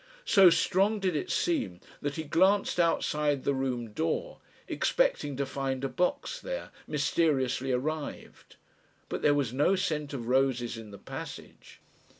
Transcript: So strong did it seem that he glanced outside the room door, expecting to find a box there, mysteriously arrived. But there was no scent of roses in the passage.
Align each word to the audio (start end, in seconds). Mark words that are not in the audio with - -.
So 0.25 0.49
strong 0.49 0.99
did 0.99 1.15
it 1.15 1.29
seem 1.29 1.79
that 2.01 2.15
he 2.15 2.23
glanced 2.23 2.79
outside 2.79 3.43
the 3.43 3.53
room 3.53 3.91
door, 3.91 4.39
expecting 4.67 5.37
to 5.37 5.45
find 5.45 5.83
a 5.83 5.89
box 5.89 6.39
there, 6.41 6.71
mysteriously 6.87 7.71
arrived. 7.71 8.55
But 9.09 9.21
there 9.21 9.35
was 9.35 9.53
no 9.53 9.75
scent 9.75 10.11
of 10.15 10.25
roses 10.27 10.75
in 10.75 10.89
the 10.89 10.97
passage. 10.97 11.81